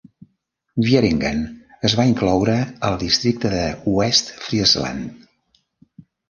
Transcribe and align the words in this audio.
Wieringen 0.85 1.43
es 1.89 1.95
va 1.99 2.05
incloure 2.11 2.55
al 2.89 2.97
districte 3.05 3.53
de 3.57 3.69
Westfriesland. 3.99 5.29